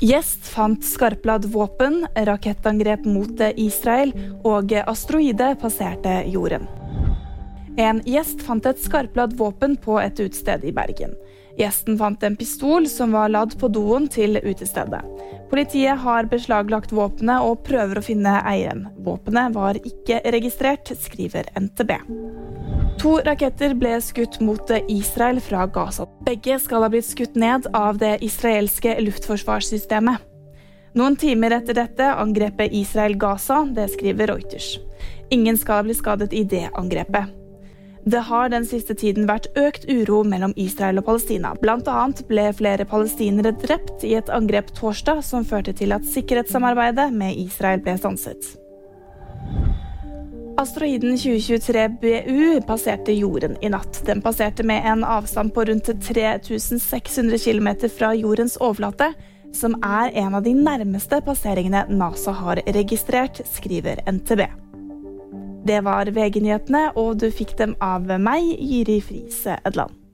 Gjest 0.00 0.44
fant 0.44 0.84
skarpladd 0.84 1.44
våpen, 1.44 2.02
rakettangrep 2.14 3.06
mot 3.08 3.40
Israel 3.56 4.10
og 4.44 4.74
asteroide 4.82 5.54
passerte 5.56 6.18
jorden. 6.28 6.66
En 7.80 8.02
gjest 8.04 8.44
fant 8.44 8.68
et 8.68 8.80
skarpladd 8.80 9.32
våpen 9.40 9.78
på 9.80 9.96
et 10.02 10.20
utested 10.20 10.68
i 10.68 10.74
Bergen. 10.76 11.16
Gjesten 11.56 11.96
fant 11.96 12.22
en 12.28 12.36
pistol 12.36 12.84
som 12.92 13.16
var 13.16 13.32
ladd 13.32 13.56
på 13.56 13.72
doen 13.72 14.04
til 14.12 14.36
utestedet. 14.36 15.00
Politiet 15.48 16.04
har 16.04 16.28
beslaglagt 16.28 16.92
våpenet 16.92 17.48
og 17.48 17.64
prøver 17.64 17.96
å 17.96 18.04
finne 18.04 18.42
eieren. 18.44 18.90
Våpenet 19.00 19.56
var 19.56 19.80
ikke 19.80 20.20
registrert, 20.28 20.92
skriver 21.00 21.48
NTB. 21.56 21.96
To 22.96 23.18
raketter 23.20 23.74
ble 23.76 23.98
skutt 24.00 24.38
mot 24.40 24.70
Israel 24.88 25.40
fra 25.44 25.66
Gaza. 25.66 26.06
Begge 26.24 26.56
skal 26.58 26.86
ha 26.86 26.88
blitt 26.88 27.06
skutt 27.06 27.34
ned 27.36 27.68
av 27.76 27.98
det 28.00 28.16
israelske 28.24 28.96
luftforsvarssystemet. 29.04 30.24
Noen 30.96 31.18
timer 31.20 31.52
etter 31.58 31.76
dette 31.76 32.06
angrepet 32.16 32.72
Israel 32.72 33.18
Gaza, 33.20 33.66
det 33.76 33.90
skriver 33.92 34.32
Reuters. 34.32 34.78
Ingen 35.28 35.60
skal 35.60 35.84
blitt 35.84 36.00
skadet 36.00 36.32
i 36.32 36.44
det 36.48 36.70
angrepet. 36.72 37.28
Det 38.06 38.22
har 38.30 38.48
den 38.48 38.64
siste 38.64 38.94
tiden 38.94 39.26
vært 39.28 39.50
økt 39.60 39.84
uro 39.90 40.22
mellom 40.24 40.54
Israel 40.56 41.02
og 41.02 41.08
Palestina. 41.10 41.52
Blant 41.60 41.88
annet 41.90 42.22
ble 42.30 42.48
flere 42.56 42.86
palestinere 42.88 43.52
drept 43.60 44.06
i 44.06 44.14
et 44.16 44.30
angrep 44.32 44.70
torsdag 44.78 45.24
som 45.26 45.44
førte 45.44 45.74
til 45.76 45.92
at 45.92 46.06
sikkerhetssamarbeidet 46.06 47.10
med 47.12 47.34
Israel 47.44 47.82
ble 47.82 47.98
stanset. 47.98 48.54
Asteroiden 50.58 51.18
2023 51.18 51.88
BU 52.00 52.60
passerte 52.66 53.12
jorden 53.12 53.56
i 53.60 53.68
natt. 53.68 54.06
Den 54.06 54.20
passerte 54.20 54.62
med 54.62 54.82
en 54.84 55.04
avstand 55.04 55.54
på 55.54 55.64
rundt 55.64 56.02
3600 56.02 57.38
km 57.38 57.68
fra 57.98 58.14
jordens 58.14 58.56
overflate, 58.56 59.12
som 59.52 59.76
er 59.84 60.10
en 60.14 60.34
av 60.34 60.42
de 60.42 60.54
nærmeste 60.54 61.20
passeringene 61.20 61.84
NASA 61.92 62.32
har 62.32 62.62
registrert, 62.72 63.42
skriver 63.52 64.00
NTB. 64.08 64.46
Det 65.66 65.82
var 65.84 66.08
VG-nyhetene, 66.08 66.88
og 66.96 67.20
du 67.20 67.28
fikk 67.30 67.52
dem 67.60 67.76
av 67.84 68.08
meg, 68.16 68.48
Jiri 68.56 69.00
Friise 69.04 69.60
Edland. 69.60 70.05